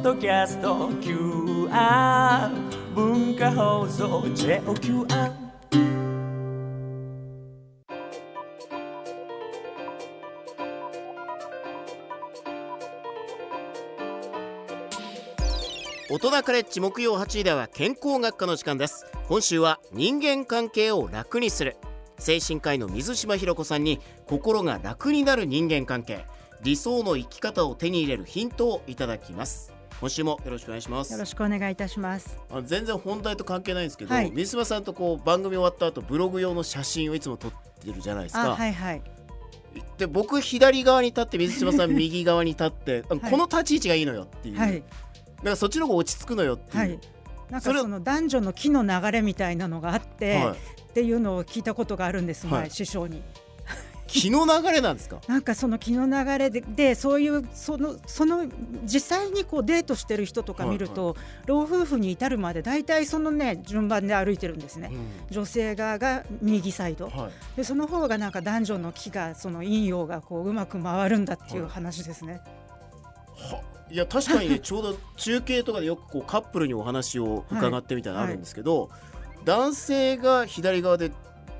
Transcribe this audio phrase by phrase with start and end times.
[0.00, 2.50] ッドキャスト QR
[2.94, 5.06] 文化放送 JOQR
[16.08, 19.06] 大人カレッジ木曜8時では健康学科の時間です。
[19.28, 21.76] 今週は人間関係を楽にする。
[22.18, 26.24] 精神科医の水島ひろ子さんに心が楽になる人間関係
[26.62, 29.74] 理想の生き方を手に入れるヒントをいただきます。
[30.00, 31.12] 今週もよろしくお願いします。
[31.12, 32.38] よろしくお願いいたします。
[32.50, 34.30] あ全然本題と関係ないんですけど、はい。
[34.30, 39.02] 水島さんとこう番組終わった後ブログ用の写真をいつも撮ってるじゃないですか、あはいはい。
[39.98, 43.30] で僕左側に立って水島さん右側に立って、あ はい。
[43.30, 44.72] この立ち位置がいいのよっていう、はい。
[44.72, 46.98] だからそっちの方が落ち着くのよっていう、はい。
[47.50, 50.58] なんかその男女の木の流れみたいなのがあって、はい。
[50.90, 52.70] っていうのを聞いたことがあるんです前、はい。
[52.70, 53.22] 師匠に
[54.10, 55.20] 気の流れなんですか？
[55.28, 58.46] なんかその気の流れででそういうそのその
[58.84, 64.90] 実際にこうデートしてる人とか見ると、老夫婦に至るまで大体そのね順番で歩いてるんですね、
[65.30, 67.56] 女性側が右サイド、はい。
[67.56, 72.40] でその方がなんか男女の気がその陰陽がこううまく回るんだっていう話ですね。
[73.36, 73.62] は
[73.92, 78.88] いや確かにね ちょうど中継とかでよくこうカップルにお話を伺ってみたいなのあるんですけど、
[79.44, 81.10] 男性が左側で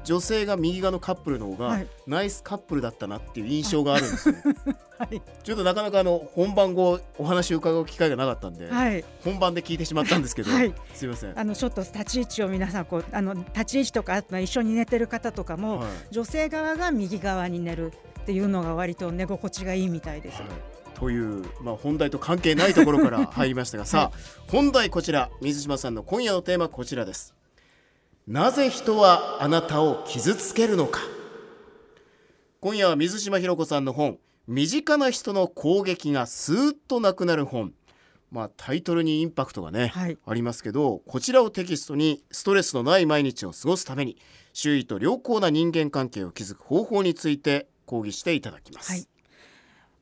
[0.05, 4.35] 女性が右側のカップルの方がはいナイスカップルだったなっていう印象があるんですよ。
[4.99, 11.39] はい、ちょっとなかなかあの本番後お話を伺う機会がなかったんで、はい本番で聞いてしまったんですけど、はいすいません。
[11.39, 20.41] あのちょっと立ち位置を皆さんこうあの立ち位置とかあと一緒に寝てる方とかも、はい女性側が右側に寝るっていうのが割と寝心地がいいみたいです。
[20.43, 20.51] はい
[21.01, 27.35] という、まあ、本題と関係ないところから入りましたが、さあ本題こちら水島さんの今夜のテーマこちらです
[28.31, 31.01] なぜ人はあなたを傷つけるのか？
[32.61, 37.73] 今夜は水島ひろ子さんの本身近な人の攻撃がスーッとなくなる本。
[38.31, 40.17] まあタイトルにインパクトがね、はい。
[40.25, 44.17] ありますけどこちらをテキストにストレスのない毎日を過ごすために
[44.53, 49.09] 周囲と良好な人間関係を築く方法について講義していただきます、はい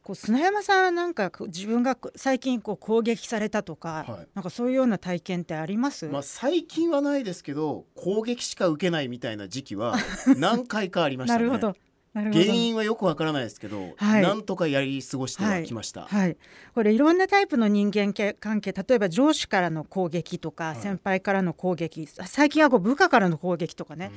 [0.09, 6.07] こう砂山さんはなんか自分が最近こう攻撃されたとか、はいなんかそういうような体験ってあります？
[6.09, 9.97] まあ、最近はないですけど攻撃しか受けないみたいな時期は
[10.39, 11.77] 何回かありましたね なるほど。
[12.23, 14.23] 原因はよくわからないですけど、はい。
[14.23, 16.37] なんとかやり過ごしてはきました、はい、
[16.75, 20.77] これいろんなタイプの人間関係例えば上司からの攻撃とか、い。
[20.77, 24.13] 先輩からの攻撃最近はこう部下からの攻撃とかね、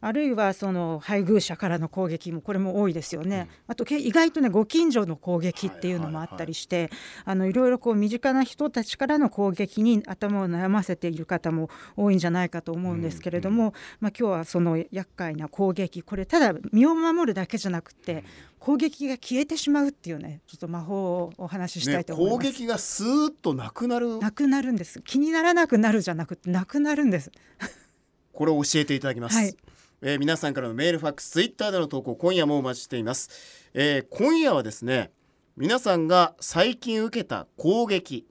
[0.00, 6.90] あるいはその配偶者からの攻撃もこれも多いですよね、あとけ意外とねご近所の攻撃っていうのもあったりして、
[7.24, 18.24] あのいろいろこう身近な人たちからの攻撃に頭を悩ませている方も多いんじゃないかと思うんですけれども、まあ、今日はその厄介な攻撃これただ身を守るだけじゃなくて
[18.58, 22.46] 攻撃が消えてしまうっていうねちょっと魔法をお話ししたねいと思います。
[22.46, 24.18] 攻撃がスーッとなくなる？
[24.18, 25.00] なくなるんです。
[25.02, 27.30] 気にならなくなるじゃなくてなくなるんです。
[28.32, 29.56] これを教えていただきます、はい。
[30.02, 33.30] えー皆さんからのメールファックスツイッターでの投稿今夜もお待ちしています、
[33.74, 35.10] えー今夜はですね
[35.56, 38.24] 皆さんが最近受けた攻撃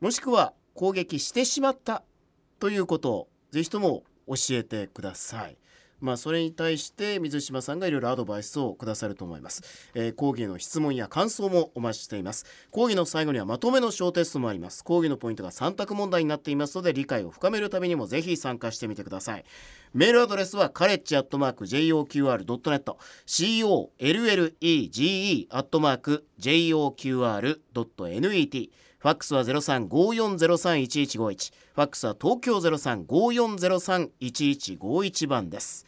[0.00, 2.02] もしくは攻撃してしまった
[2.60, 5.58] ということをぜひとも教えてください
[6.02, 9.62] まあそれに対して水島さんがいろいろアドバイスをくださると思います、
[9.94, 12.44] えー講義の質問や感想もお待ちしています。
[12.70, 14.84] 講義の最後にはまとめの小テストもあります。
[14.84, 19.44] 講義のポイントが3択問題になっていますので理解を深めるためにもぜひ参加してみてください。
[19.94, 22.96] メールアドレスはカレッジアットマーク JOQR.net
[23.26, 35.84] COLLEGE アットマーク JOQR.net ファックスは0354031151ファックスは東京0354031151番です。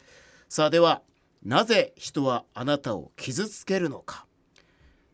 [0.54, 1.02] さあでは
[1.44, 4.24] なぜ人はあなたを傷つけるのか。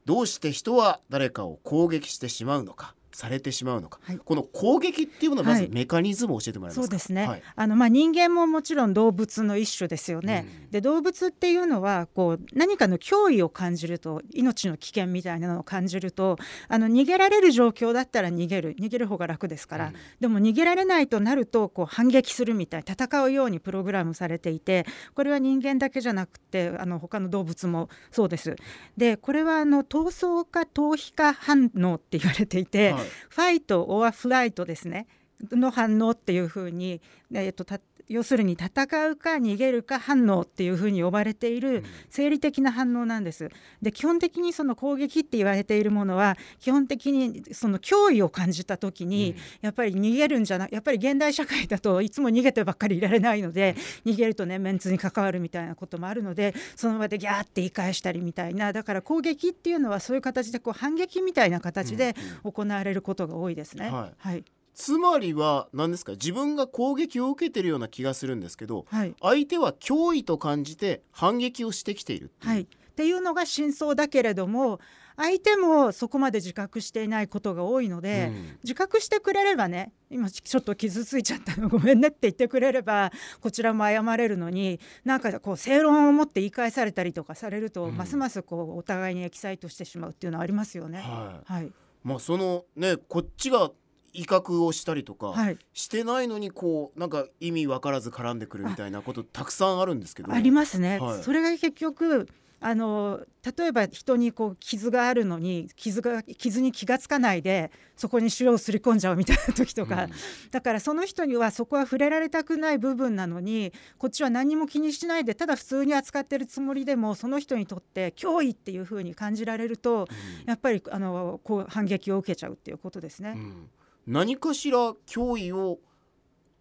[0.05, 2.95] どうして人は誰かを攻撃してしまうのか。
[3.13, 4.19] されてしまうのか、はい。
[4.19, 7.43] この攻撃っていうのはまずはいメカニズムを教えてもらえますか、そうですね、はい。
[7.57, 10.47] あのまあ、人間ももちろん動物の一種ですよね。
[10.65, 10.71] うん。
[10.71, 18.77] で動物っていうのはこう何かの脅威を感じると命の危険みたいなのを感じるとあの逃げられる状況だったら逃げる。
[18.77, 19.95] 逃げる方が楽ですから、うん。
[20.21, 28.57] でも逃げられないとなるとこう反撃するみたい戦うようにプログラムされていてこれは人間だけじゃなくてあの他の動物もそうです。
[28.97, 35.07] でこれはあの闘争か逃避か反応って言われていて、はいファイト・オア・フライトですね。
[35.53, 37.01] の反応っていうふうに、
[37.33, 37.81] えー、とた
[38.11, 38.69] 要するに戦
[39.09, 43.49] うか逃げるか反応っていうふうに呼ばれている生理的な反応なんです。
[43.81, 58.73] で基本的にその攻撃って言われているものは基本的にその脅威を感じた時に、やっぱり逃げるんじゃなやっぱり現代社会だといつも逃げてばっかりいられないので逃げるとねメンツに関わるみたいなこともあるのでその場でギャーって言い返したりみたいな。
[58.73, 63.89] だから攻撃っていうのはそういう形でこう反撃みたいな形で行われることが多いですね。
[63.89, 66.13] はい、はいつまりは何ですか？
[66.13, 74.81] 自分が攻撃を受けてるような気がするんですけど、はい、相手は脅威と感じて反撃をしてきているっていう,、はい、っていうのが真相だけれども
[75.17, 83.13] 相手もそこまで自覚していないことが多いので、うん、自覚してくれればね今ちょっと傷ついちゃったのごめんねって言ってくれれば
[83.43, 91.01] こちらも謝れるのになんかこう正論を持って言い返されたりとかされると、うん、ますますこうお互いにエキサイトしてしまうっていうのはありますよね。
[91.01, 91.73] はい、はい、
[92.03, 93.71] まあ、そのねこっちが
[94.13, 100.33] 威嚇をしたりとか、はい、してないのにこうなんか意味分からず絡んでくるみたいなことたくさんあるんですけど。
[100.33, 102.29] ありますね、はい、それが結局
[102.63, 103.21] あの
[103.59, 110.11] 例えば人にこう傷があるのに傷が傷に気が付かないでそこに塩をすり込んじゃうみたいな時とか、うん、
[110.51, 120.07] だからその人にはそこは触れられたくない部分なのにこっちは何も気にしないでただ普通に扱ってるつもりでもその人にとって脅威っていうふうに感じられると、うん、
[120.47, 123.35] やっぱりあのこう反撃を受けちゃうっていうことですね。
[123.37, 123.71] うん
[124.07, 125.79] 何かしら脅威を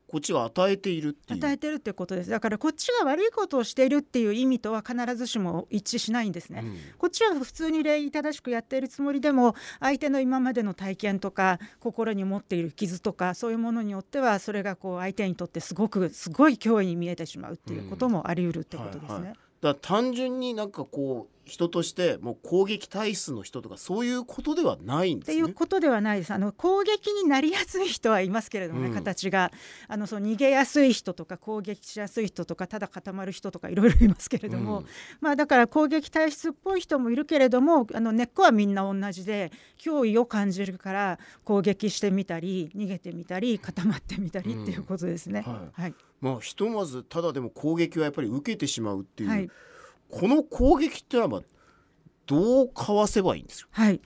[0.09, 2.31] こっちが与えているって与えてるってことです。
[2.31, 19.07] だからこっちが悪いことをしているっていう意味とは必ずしも一致しないんですね、うん、こっちは普通に礼儀正しくやっているつもりでも相手の今までの体験とか心に持っている傷とかそういうものによってはそれがこう相手にとってすごくすごい脅威に見えてしまうっていうこともあり得るってことですね。
[19.07, 19.23] うんはい。
[19.25, 26.33] はいだ単純になんかこう人としてもう攻撃体質の人とかそういうことではないんです、ね、っていうことではないです。
[26.33, 29.51] あの攻撃になりやすい人はいますけれどもね、うん、形が。
[29.87, 34.85] あのその逃げやすい人とか攻撃しやすい人とかただ固まる人とかいろいろいますけれども、うん、
[35.21, 45.43] まあだから攻撃体質っぽい人もいるけれどもあの根っこはみんな同じで脅威を感じるから攻撃してみたり逃げてみたり固まってみたりっていうことですね。
[45.45, 49.49] うん、はい、はい、まあひとまずただでも攻撃はやっぱり受けてしまうっていう、はい
[50.09, 51.43] この攻撃っていうのは
[52.25, 54.01] どうかわせばいいんですかはい。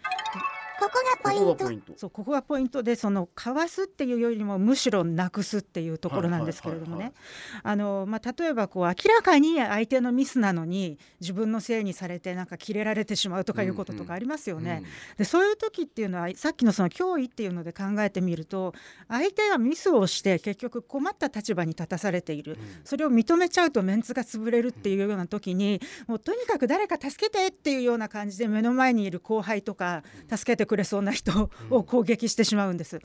[0.80, 1.94] ここがポイント。
[1.98, 7.14] そうここがポイントでそのかわすっていうよりもむしろなくすっていうところなんですけれどもね。
[7.62, 14.72] あの、まあ、例えばこう明らかに相手のミスなのに自分のせいにされてなんかキレられてしまうとかいうこととかありますよね。
[14.72, 14.84] うんうん、
[15.18, 18.74] でそういう時っていうのはさっきのその脅威っていうので考えてみると
[19.08, 33.02] 相手がミスをして結局困った立場に立たされている、うん、それを認めちゃうとメンツが潰れるっていうような時にもうとにかく誰か助けてっていうような感じで目の前にいる後輩とか助けてくれそうな人を攻撃してしまうんです。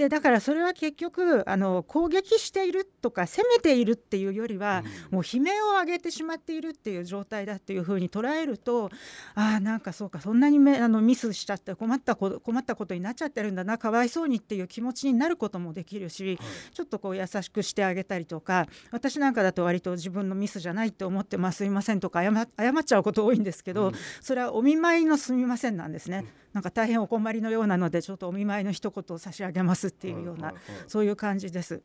[0.00, 8.90] でだからそれは結局あの攻撃しているとか攻めているっていうよりは、うん、もう悲鳴を上げてしまっているっていう状態だっていうふうに捉えると
[9.34, 16.38] ああなんかそうかそんなにめあのミスしちゃって困ったこ困ったことになっちゃってるんだなかわいそうにっていう気持ちになることもできるし、はい、
[16.74, 23.92] ちょっとこう優しくしてあげたりとか私なんかだと割と自分のミスじゃないって思ってますすいませんとか謝っちゃうこと多いんですけど、うん、
[24.22, 26.20] それはお見舞いのすみませんなんですね。
[26.20, 26.40] うん。
[26.52, 30.54] なんか大変お困りのようなのでちょっとお見舞いの一言を差し上げますっていうような、
[30.88, 31.82] そういう感じです。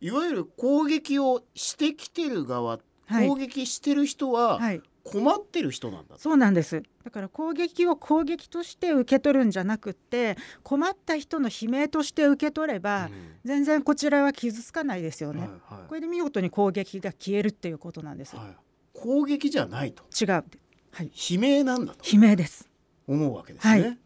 [0.00, 4.60] いわゆる攻撃をしてきてる側、はい、攻撃してる人は
[5.04, 6.82] 困ってる人なんだ、そうなんです。
[7.04, 13.12] だから攻撃を攻撃として受け取るんじゃなくって困った人の悲鳴として受け取れば、うん、
[13.44, 18.56] 全然こちらは傷つかないですよね、はいはい、これで見事に攻撃が消えるっていうことなんです、はい、
[18.92, 20.04] 攻撃じゃないと。
[20.20, 22.08] 違う、はい、悲鳴なんだと。
[22.08, 22.68] 悲鳴です。
[23.08, 23.80] 思うわけですね。
[23.80, 23.98] はい、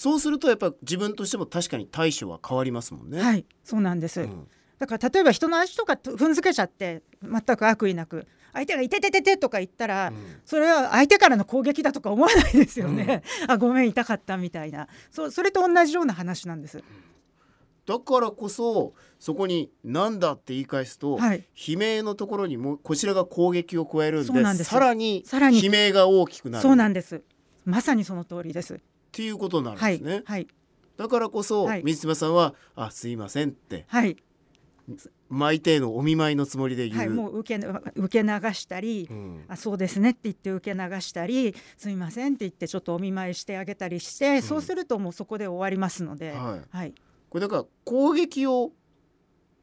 [0.00, 3.20] そうするとやっぱ自分としても確かに対処は変わりますもんね。
[3.20, 10.14] はいそうなんです、うん、だから例えば人の足とか踏んづけちゃって全く悪意なく相手が「いてててて」とか言ったら、うん、
[10.46, 13.22] それは相手からの攻撃だとか思わないですよね。
[13.42, 14.88] うん、 あごめん痛かったみたいな。
[15.10, 16.82] そそれと同じような話なんです。
[17.84, 25.24] だからこそそこに「なんだ」って言い返すと、はい、悲鳴のところにもこちらが攻撃を加えるんでさらに。
[25.28, 26.62] 悲鳴が大きくなる。
[26.62, 27.22] そうなんです。
[27.66, 28.80] まさにその通りです。
[29.10, 30.12] っていうことになるんですね。
[30.12, 30.46] はい、はい、
[30.96, 34.16] だからこそ、はい、水島さんは「あすいません」って、はい、
[35.28, 46.94] 巻いてのお見舞いのつもりで言う、はい、もう受け受け流したり、うん、あそうですねって言って受け流したりすみませんって言ってちょっとお見舞いしてあげたりして、うん、そうするともうそこで終わりますので、はい、はい、
[47.28, 48.72] これだから攻撃を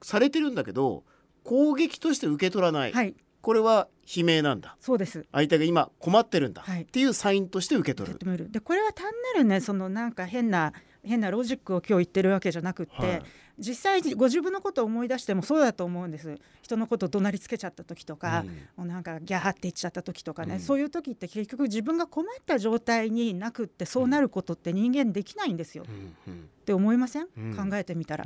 [0.01, 1.04] されてるんだけど
[1.44, 3.16] 攻撃として受け取らない、はい、
[3.48, 4.75] これは悲鳴なんだ。
[4.82, 5.25] そうです。
[5.32, 8.51] 相手が今困ってるんだ、はい、っていうサインとして受け取る。
[8.51, 13.24] でこれは単なるねそのなんか変な変なロジックを今日言ってるわけじゃなくって、はい。
[13.58, 16.38] 実際ご自分のことを思い出してもそうだと思うんです。
[16.62, 18.44] 人のことを怒鳴りつけちゃった時とか、
[18.75, 20.60] もうなんかギャーって言っちゃった時とかね、うん。
[20.60, 26.34] そういう時って結局自分が困った状態になくってそうなることって人間できないんですよ、うん。
[26.34, 27.56] って思いません、うん。
[27.56, 28.25] 考えてみたら、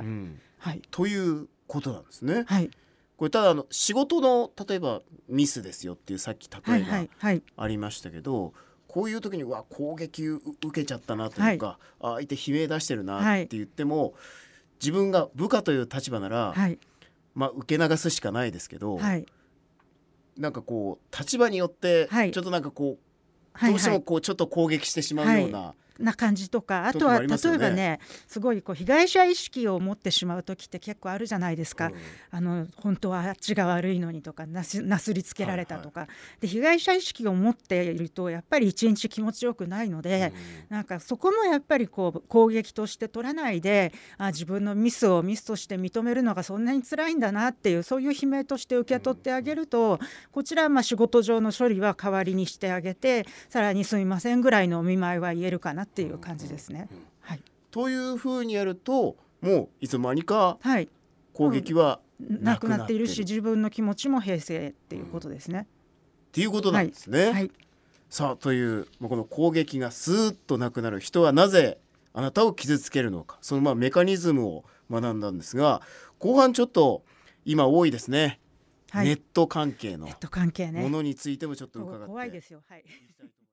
[0.58, 0.82] はい。
[0.90, 2.42] ということなんですね。
[2.48, 2.68] はい
[3.16, 8.52] これただあの仕事の例えばミスですよっていうさっきはい例えはいはいがありましたけど、
[8.88, 14.14] こういう時にうわ攻撃う受けちゃったなというか、あ相手悲鳴出してるなって言っても、
[14.80, 16.78] 自分が部下という立場なら、はい。
[17.34, 19.24] まあ受け流すしかないですけど、はい。
[20.36, 22.32] なんかこう立場によってはい。
[22.32, 22.98] ちょっとなんかこう、
[23.54, 31.94] はいどうしてはいもこうちょっと攻撃してしまうような、な感じとかあとは例えばねすごいこう被害者意識を持ってしまう時って結構あるじゃないですか、うん。
[32.30, 36.08] あの本当はあっちが悪いのにとかなすなすりつけられたとか、
[36.40, 40.32] で被害者意識を持っているとやっぱり一日気持ちよくないので、
[40.68, 49.98] なんかそこもやっぱりこう攻撃として取らないであ自分のミスをミスとして認めるのがそんなに辛いんだなっていうそういう悲鳴として受け取ってあげると、
[50.30, 56.88] こちらはまあ仕事上の処理は代わりにしてあげてさらにすみませんぐらいのお見舞いは言えるかなっていう感じですね。
[57.20, 60.88] はい、というふうにやるともういつの間にかはい。
[61.32, 65.66] 攻撃はなくなっているし自分の気持ちも平静っていうことですね。
[66.28, 67.30] っていうことなんですね。
[67.30, 67.50] はい、
[68.10, 71.78] さあというまあこの攻撃がスーッとなくなる人はなぜ
[72.12, 73.38] あなたを傷つけるのか。
[73.40, 75.80] そのまあメカニズムを学んだんですが
[76.18, 77.02] 後半ちょっと
[77.44, 78.40] 今多いですね、
[78.90, 80.06] はい、ネット関係の
[80.82, 82.06] ものについてもちょっと伺って。
[82.06, 82.62] 怖いですよ。
[82.68, 82.84] はい。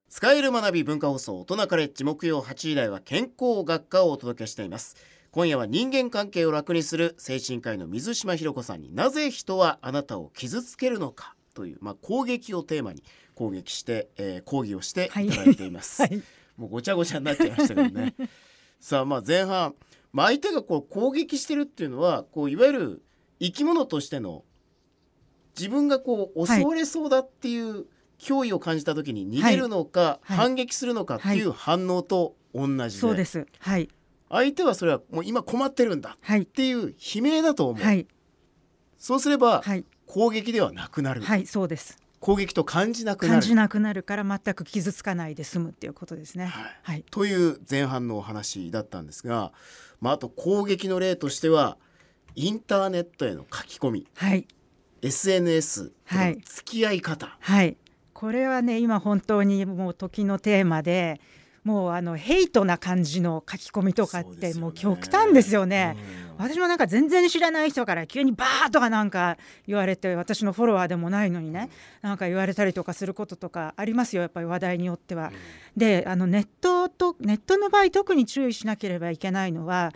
[0.09, 4.95] 使える学び文化放送大人カレッジ木曜8時台は健康学科をお届けしています。
[5.29, 11.35] 今夜は人間関係を楽にする精神科医の水島ひろ子さんになぜ人はあなたを傷つけるのか？
[11.53, 13.03] という、まあ、攻撃をテーマに
[13.35, 15.29] 攻撃して、えー講義をしてい。
[15.29, 16.23] ただいています、はい。
[16.57, 18.15] もうごちゃごちゃになっちゃいましたけどね。
[18.81, 19.75] さあまあ前半、
[20.11, 23.03] まあ、相手がこう攻撃してるっていうのはこういわゆる
[23.39, 24.43] 生き物としての
[25.55, 27.85] 自分がこう襲われそうだっていう
[28.19, 33.47] 脅威を感じた時に逃げるのか、はい反撃するのかっていう反応と同じで,、そうです。
[33.59, 33.89] はい。
[34.29, 36.45] 相手はそれはもう今困ってるんだはいっ。
[36.45, 38.07] ていう悲鳴だと思う、はい。
[38.97, 39.85] そうすればはい。
[40.05, 41.45] 攻撃ではなくなる、はい。
[41.45, 41.97] そうです。
[42.19, 46.45] 攻撃と感じなくなる感じなくなるから全く傷つかないで済むっていうことですね。
[46.45, 47.05] はいはい。
[47.09, 49.53] という前半のお話だったんですが、
[50.01, 51.77] まあ、あと攻撃の例としては
[52.35, 54.47] インターネットへの書き込みはい。
[55.01, 55.93] SNS
[56.43, 57.77] 付き合い方、はい。
[58.19, 61.21] これはね、今本当にもう時のテーマで。
[61.65, 65.97] もうあのヘイトな感じの書き込みとかってもう極端ですよね。
[66.23, 71.69] うん私もなんか全然知らない人から急にバーとかなんか言われて私のフォロワーでもないのにね
[72.01, 75.33] なんか言われたりとかすることとかありますよやっぱり話題によっては。
[75.75, 79.91] であのネットとネットの場合特に注意しなければいけないのは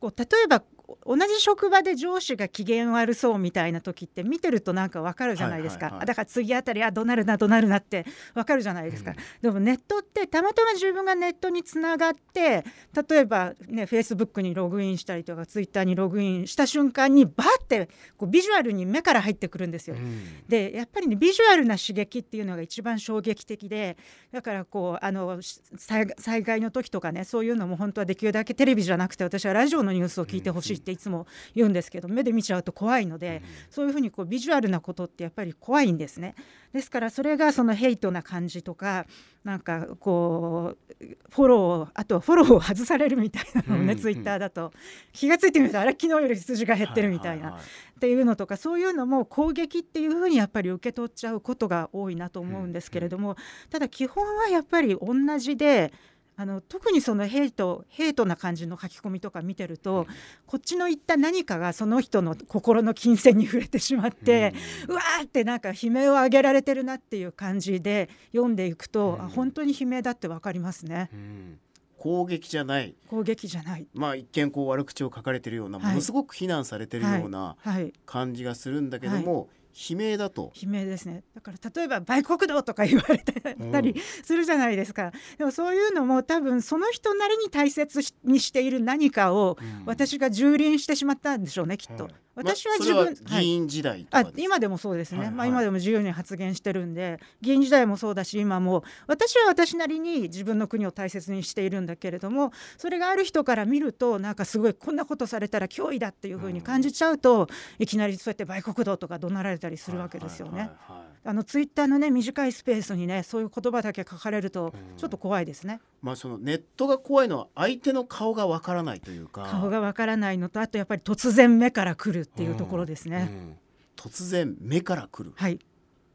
[0.00, 0.64] こう例えば
[1.06, 6.06] 同じ職場で上司が機嫌悪そうみたいな時って見てるとなんかわかるじゃないですか、はいはいはい。
[6.06, 9.16] だから次あたりあ怒鳴るな怒鳴るなってわかるじゃないですか、うん。
[9.40, 12.64] でもネットってたまたま自分がネットにつながって
[13.08, 19.96] 例えばねフェイスブックにログインしたりとかツイッターにログインした瞬間にバーってこうビジュアルに目から入ってくるんですよ。
[19.96, 20.46] うん。
[20.48, 23.96] でやっぱりねビジュアルな刺激っていうのが一番衝撃的で
[24.32, 36.34] だからこうあのし災害災害の時とかねそういうのも本当はできるだけテレビじゃなくて私はラジオのニュースを聞いてほしいっていつも言うんですけど目で見ちゃうと怖いので、そういうふうにこうビジュアルなことってやっぱり怖いんですね。
[36.72, 39.06] ですからそれがそのヘイトな感じとか
[39.44, 44.72] なんかこうフォローあとフォローを外されるみたいなのをね、うんツイッターだと
[45.12, 47.44] 気がついてみるとあれ昨日より数字が減ってるみたいな。
[47.44, 47.62] ははは
[47.94, 53.36] っていうのとかそういうのも攻撃っていうふうにやっぱり受け取っちゃうことが多いなと思うんですけれども、
[53.70, 55.92] ただ基本はやっぱり同じで
[56.36, 60.06] あの特にそのヘイトヘイトな感じの書き込みとか見てると、
[60.46, 64.52] こっちの言った何かがその人の心の金銭に触れてしまって、
[64.88, 71.08] うわーってなんか悲鳴を上げられてるなっていう感じで読んでいくと、あ本当に悲鳴だってわかりますね。
[71.12, 71.58] うん。
[71.96, 72.94] 攻撃じゃない。
[73.08, 73.86] 攻撃じゃない。
[73.94, 75.88] まあ一見こう悪口を書かれてるような、はい。
[75.88, 77.92] ものすごく非難されてるようなはい。
[78.04, 80.52] 感じがするんだけども、悲鳴だと。
[80.60, 81.24] 悲鳴ですね。
[81.34, 95.34] だから例えば売国道とか言われたりするじゃないですか、でもそういうのも多分その人なりに大切にしている何かを私が蹂躙してしまったんでしょうねきっと、はい私は自分、は議員時代とかあ今でもそうですね、はいはい。
[95.34, 107.48] まあ、今でも自由に発言してるんで議員時代もそうだし今も私は私なりに自分の国を大切にしているんだけれどもそれがある人から見るとなんかすごいこんなことされたら脅威だっていうふうに感じちゃうと、
[107.78, 110.58] いきなりそうやって売国道とか怒鳴られたりするわけですよね。
[110.58, 115.80] はいはいはいあのツイッターのね短いスペースにねそういう言葉だけ書かれるとちょっと怖いですね。
[116.02, 123.28] まあそのネットが怖いのは相手の顔がわからないというか顔がわからないのとあとやっぱり突然目から来るっていうところですね。
[123.30, 123.56] うん
[123.96, 125.58] 突然目から来るはい。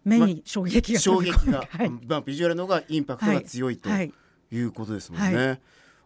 [0.04, 1.90] 目に衝撃が衝撃が、はい。
[2.08, 4.14] まあ、ビジュアルの方がインパクトが強いとはい。
[4.52, 5.58] いうことですもんね、は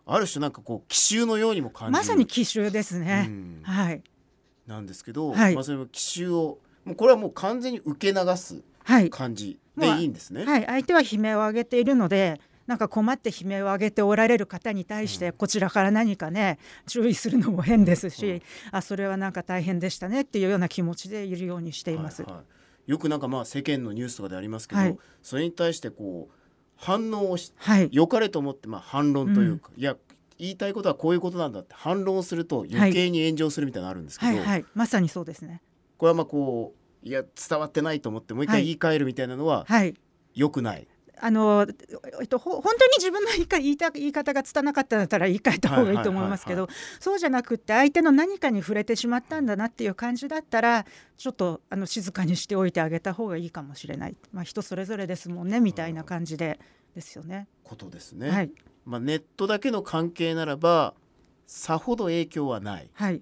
[0.05, 3.23] ある種なんかこう奇襲のようにも感じるまさに奇襲ですうね。
[3.23, 4.01] んはい。
[4.67, 8.63] なんですけど、はいまあそれも奇襲をもうこれはもう完全に受け流すはい。
[9.09, 10.45] 感じでいいんですね。
[10.45, 10.65] はい。
[10.65, 12.39] 相手は悲鳴を上げているので。
[12.65, 22.23] なんか困って悲鳴を上げておられる方に対してこちらから何かね注意するのも変ですし、うんあそれはなんか大変でしたねっていうような気持ちでいるようにしています。
[22.23, 22.43] はいはい
[22.85, 26.33] よくなんかまあ世間のニュースとかでありますけど、はいそれに対してこう
[26.77, 27.89] 反応をしはい。
[27.91, 29.95] 良かれと思ってまあ反論というか、いや
[30.37, 34.65] 言いたいことはこういうことなんだって反論をすると余計に炎上するみたいなのあるんですけど、はいはい。
[34.73, 35.61] まさにそうですね。
[35.97, 38.59] これはまあこういや伝わってないと思ってもう一はい。
[38.59, 39.93] 回言い換えるみたいなのははい。
[40.33, 40.87] 良くない？
[41.19, 41.65] あの
[42.19, 46.67] えっと、ほ本当に自分の言いか言いた言い方が拙かったんだったら言い換えた方がいいと思いますけど
[46.99, 56.59] そうじゃなくって相手の何かに触れてしまったんだなっていう感じだったらちょっとあの静かにしておいてあげた方がいいかもしれない、まあ、人それぞれですもんねみたいな感じで
[56.93, 57.47] ですよね。
[57.63, 58.51] ことですね、はい、
[58.83, 60.93] まあ、ネットだけの関係ならば
[61.47, 63.21] さほど影響はない、はい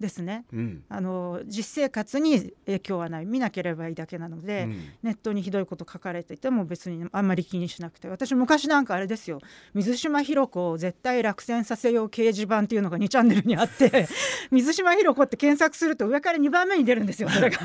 [0.00, 0.44] ですね。
[0.52, 0.84] うん。
[0.88, 3.26] あの実生活に影響はない。
[3.26, 4.88] 見なければいいだけなので、うん。
[5.02, 8.08] ネットにひどいこと書かれていても別にあんまり気にしなくて。
[8.08, 9.40] 私昔なんかあれですよ。
[9.74, 14.08] 水島ひろ子を絶対落選させよう掲示板っていうのが2チャンネルにあって
[14.50, 17.58] 水島ひろ子って検索すると上から2番目に出るんですよそれが。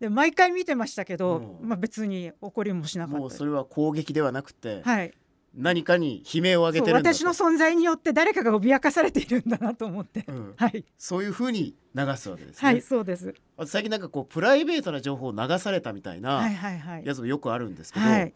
[0.00, 1.68] で毎回見てましたけど、うん。
[1.68, 3.18] まあ、別に怒りもしなかった。
[3.18, 5.12] もうそれは攻撃ではなくて、はい、
[5.56, 10.54] 何かに悲鳴を上げてる私の存在によって誰かが脅かされているんだなと思って、うん。
[10.56, 13.34] はい、そういうふうに流すわけですね、はい、そうです。
[13.64, 17.06] 最近なんかこうプライベートな情報を流されたみたいはいなはいはい。
[17.06, 18.34] やつもよくあるんですけど、はい、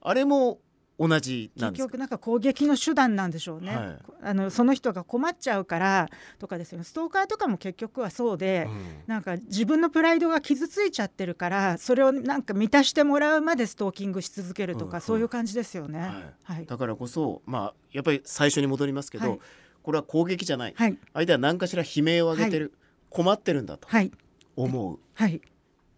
[0.00, 0.60] あれも
[1.00, 1.86] 同じなんですか？
[1.86, 3.98] 結局なんか攻撃の手段なんでしょうね、はい。
[4.22, 6.84] あのその人が困っちゃうからとかですよね。
[6.84, 8.68] ストーカーとかも結局はそうで、
[9.06, 16.00] なんか自分のプライドが傷ついちゃってるからそれをなんか満たしてもらうまでストーキングし続けるとか、うんそういう感じですよね。
[16.00, 16.56] はい。
[16.56, 19.40] はい、だからこそまあやっぱり最初に戻りますけど、はい。
[19.82, 20.98] これは攻撃じゃない、はい。
[21.14, 22.74] 相手は何かしら悲鳴を上げてる、
[23.08, 24.12] 困ってるんだとはい。
[24.54, 25.36] 思う、はい。
[25.36, 25.40] っ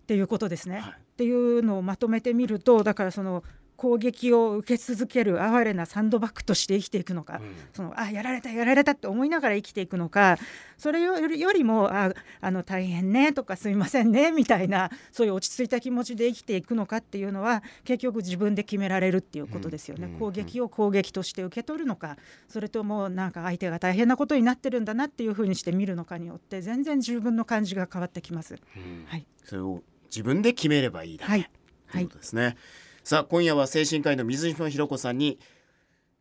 [0.06, 0.78] ていうことですね。
[0.78, 0.92] はい。
[0.92, 3.44] っていうのをまとめてみるとだからその
[3.82, 7.40] 攻撃を受け続ける哀れなサンドバッグとして生きていくのか、
[7.72, 10.38] そのあやられたやられたって思いながら生きていくのか
[10.78, 20.18] それよりよりもああの大変ねとかすいませんねみたいなそういう落ち着いた気持ちで生きていくのかっていうのは結局自分で決められるっていうことですよね、うん。
[20.20, 28.61] 攻撃を攻撃として受け取るのかそれともなんか相手が大変なことになってるんだなっていうふうにして見るのかによって全然自分の感じが変わってきます。
[29.07, 31.50] はい、それを自分で決めればいいだけ、はい。
[31.90, 32.57] ということですね、
[33.04, 35.40] さあ今夜は精神科医の水島ひろ子さんに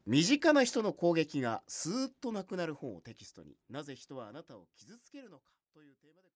[0.07, 3.55] 身近な人の攻撃がスーッとなくなる本をテキストに。
[3.69, 5.43] なぜ人はあなたを傷つけるのか
[5.75, 6.30] というテーマで